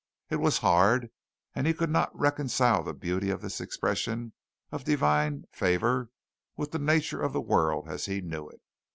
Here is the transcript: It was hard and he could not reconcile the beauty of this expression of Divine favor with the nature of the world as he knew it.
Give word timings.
It 0.31 0.37
was 0.37 0.57
hard 0.65 1.11
and 1.53 1.67
he 1.67 1.75
could 1.75 1.91
not 1.91 2.09
reconcile 2.17 2.81
the 2.81 2.91
beauty 2.95 3.29
of 3.29 3.43
this 3.43 3.61
expression 3.61 4.33
of 4.71 4.83
Divine 4.83 5.43
favor 5.51 6.09
with 6.57 6.71
the 6.71 6.79
nature 6.79 7.21
of 7.21 7.33
the 7.33 7.39
world 7.41 7.87
as 7.87 8.07
he 8.07 8.19
knew 8.19 8.49
it. 8.49 8.61